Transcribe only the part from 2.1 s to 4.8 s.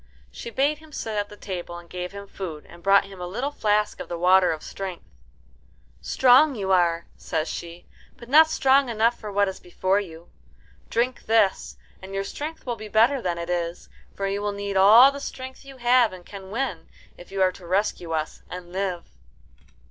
him food and brought him a little flask of the water of